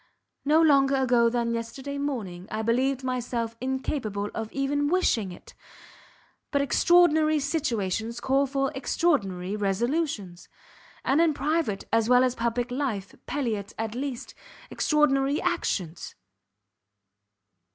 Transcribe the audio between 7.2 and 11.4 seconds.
situations call for extraordinary resolutions, and in